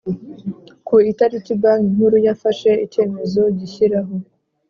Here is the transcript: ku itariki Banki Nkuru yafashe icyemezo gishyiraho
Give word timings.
ku 0.87 0.95
itariki 1.11 1.51
Banki 1.61 1.89
Nkuru 1.93 2.17
yafashe 2.27 2.69
icyemezo 2.85 3.41
gishyiraho 3.57 4.13